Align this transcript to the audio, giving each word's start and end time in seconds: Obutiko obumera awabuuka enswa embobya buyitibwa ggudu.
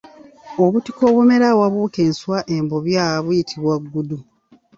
Obutiko 0.63 1.01
obumera 1.09 1.45
awabuuka 1.53 1.99
enswa 2.07 2.37
embobya 2.55 3.03
buyitibwa 3.23 3.75
ggudu. 3.83 4.17